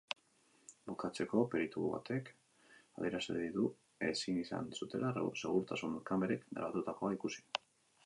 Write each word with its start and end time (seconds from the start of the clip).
Bukatzeko, 0.91 1.43
peritu 1.51 1.83
batek 1.91 2.31
adierazi 3.03 3.45
du 3.59 3.69
ezin 4.09 4.43
izan 4.47 4.75
zutela 4.81 5.15
segurtasun 5.43 6.03
kamerek 6.13 6.53
grabatutakoa 6.61 7.17
ikusi. 7.21 7.49